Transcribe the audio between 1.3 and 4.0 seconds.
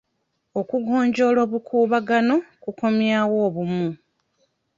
obukuubagano kukomyawo obumu.